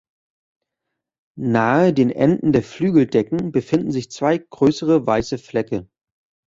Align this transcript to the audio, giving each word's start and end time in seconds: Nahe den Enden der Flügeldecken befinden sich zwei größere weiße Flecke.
Nahe 1.37 1.93
den 1.93 2.09
Enden 2.09 2.53
der 2.53 2.63
Flügeldecken 2.63 3.51
befinden 3.51 3.91
sich 3.91 4.09
zwei 4.09 4.35
größere 4.39 5.05
weiße 5.05 5.37
Flecke. 5.37 5.91